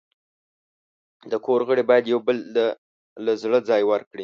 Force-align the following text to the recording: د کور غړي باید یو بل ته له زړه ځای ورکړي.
د 1.31 1.33
کور 1.45 1.59
غړي 1.67 1.83
باید 1.89 2.05
یو 2.13 2.19
بل 2.27 2.37
ته 2.55 2.65
له 3.25 3.33
زړه 3.41 3.57
ځای 3.69 3.81
ورکړي. 3.91 4.19